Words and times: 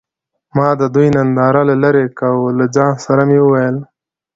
ما 0.55 0.67
د 0.81 0.83
دوي 0.93 1.07
ننداره 1.15 1.61
له 1.69 1.75
لرې 1.83 2.05
کوه 2.19 2.49
له 2.59 2.65
ځان 2.75 2.93
سره 3.05 3.21
مې 3.29 3.39
وويل. 3.41 3.77